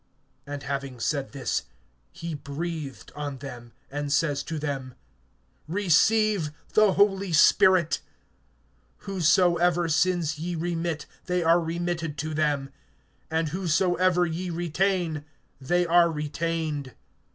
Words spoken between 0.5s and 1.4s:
having said